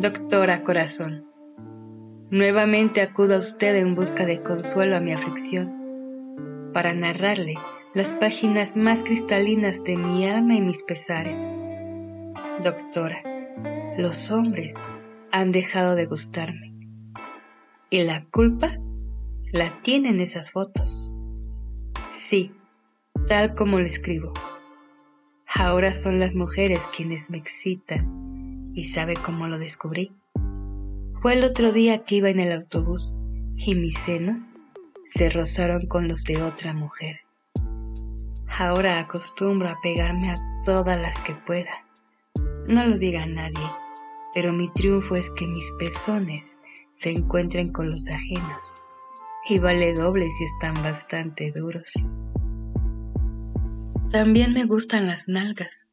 [0.00, 1.26] Doctora Corazón,
[2.30, 7.56] nuevamente acudo a usted en busca de consuelo a mi aflicción, para narrarle
[7.94, 11.50] las páginas más cristalinas de mi alma y mis pesares.
[12.62, 13.24] Doctora,
[13.98, 14.84] los hombres
[15.32, 16.72] han dejado de gustarme,
[17.90, 18.78] y la culpa
[19.52, 21.12] la tienen esas fotos.
[22.08, 22.52] Sí,
[23.26, 24.32] tal como lo escribo.
[25.56, 28.27] Ahora son las mujeres quienes me excitan
[28.78, 30.12] ¿Y sabe cómo lo descubrí?
[31.20, 33.16] Fue el otro día que iba en el autobús
[33.56, 34.54] y mis senos
[35.04, 37.22] se rozaron con los de otra mujer.
[38.56, 41.84] Ahora acostumbro a pegarme a todas las que pueda.
[42.68, 43.68] No lo diga a nadie,
[44.32, 46.60] pero mi triunfo es que mis pezones
[46.92, 48.84] se encuentren con los ajenos.
[49.48, 51.94] Y vale doble si están bastante duros.
[54.12, 55.88] También me gustan las nalgas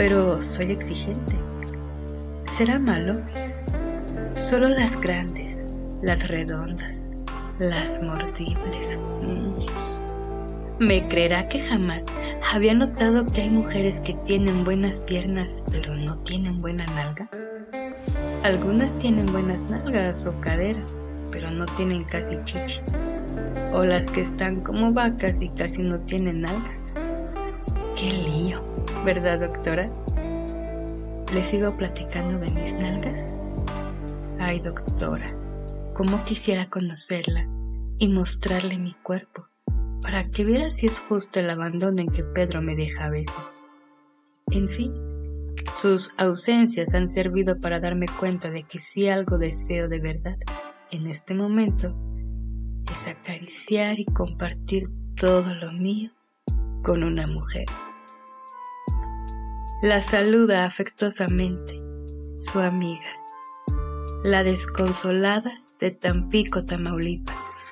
[0.00, 1.38] pero soy exigente.
[2.46, 3.20] ¿Será malo?
[4.32, 7.18] Solo las grandes, las redondas,
[7.58, 8.98] las mordibles.
[10.78, 12.06] ¿Me creerá que jamás
[12.50, 17.28] había notado que hay mujeres que tienen buenas piernas pero no tienen buena nalga?
[18.42, 20.82] Algunas tienen buenas nalgas o cadera,
[21.30, 22.96] pero no tienen casi chichis.
[23.74, 26.94] O las que están como vacas y casi no tienen nalgas.
[29.04, 29.90] ¿Verdad, doctora?
[31.32, 33.34] ¿Le sigo platicando de mis nalgas?
[34.38, 35.24] Ay, doctora,
[35.94, 37.48] cómo quisiera conocerla
[37.98, 39.46] y mostrarle mi cuerpo
[40.02, 43.62] para que viera si es justo el abandono en que Pedro me deja a veces.
[44.50, 44.92] En fin,
[45.72, 50.36] sus ausencias han servido para darme cuenta de que si algo deseo de verdad
[50.90, 51.94] en este momento
[52.92, 54.82] es acariciar y compartir
[55.14, 56.10] todo lo mío
[56.82, 57.64] con una mujer.
[59.82, 61.80] La saluda afectuosamente
[62.36, 63.00] su amiga,
[64.22, 67.64] la desconsolada de Tampico, Tamaulipas.